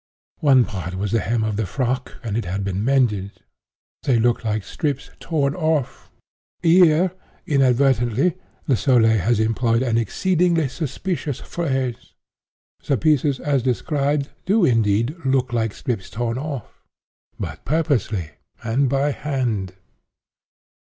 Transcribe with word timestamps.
One 0.39 0.65
part 0.65 0.95
was 0.95 1.11
the 1.11 1.19
hem 1.19 1.43
of 1.43 1.57
the 1.57 1.67
frock 1.67 2.15
and 2.23 2.35
it 2.35 2.45
had 2.45 2.63
been 2.63 2.83
mended. 2.83 3.33
They 4.01 4.17
looked 4.17 4.43
like 4.43 4.63
strips 4.63 5.11
torn 5.19 5.53
off.' 5.53 6.09
Here, 6.63 7.11
inadvertently, 7.45 8.33
Le 8.65 8.75
Soleil 8.75 9.19
has 9.19 9.39
employed 9.39 9.83
an 9.83 9.99
exceedingly 9.99 10.69
suspicious 10.69 11.39
phrase. 11.39 12.13
The 12.83 12.97
pieces, 12.97 13.39
as 13.39 13.61
described, 13.61 14.29
do 14.47 14.65
indeed 14.65 15.15
'look 15.23 15.53
like 15.53 15.71
strips 15.71 16.09
torn 16.09 16.39
off;' 16.39 16.81
but 17.39 17.63
purposely 17.63 18.31
and 18.63 18.89
by 18.89 19.11
hand. 19.11 19.75